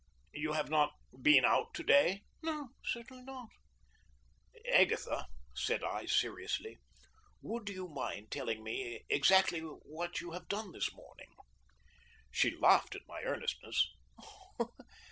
"You 0.33 0.53
have 0.53 0.71
not 0.71 0.93
been 1.21 1.45
out 1.45 1.75
to 1.75 1.83
day?" 1.83 2.23
"No, 2.41 2.71
certainly 2.83 3.21
not." 3.21 3.49
"Agatha," 4.73 5.27
said 5.53 5.83
I 5.83 6.07
seriously, 6.07 6.79
"would 7.43 7.69
you 7.69 7.87
mind 7.87 8.31
telling 8.31 8.63
me 8.63 9.03
exactly 9.11 9.59
what 9.59 10.19
you 10.19 10.31
have 10.31 10.47
done 10.47 10.71
this 10.71 10.91
morning?" 10.91 11.35
She 12.31 12.57
laughed 12.57 12.95
at 12.95 13.07
my 13.07 13.21
earnestness. 13.21 13.89